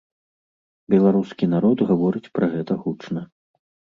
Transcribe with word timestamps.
Беларускі 0.93 1.49
народ 1.53 1.83
гаворыць 1.91 2.31
пра 2.39 2.45
гэта 2.53 2.79
гучна. 2.87 3.21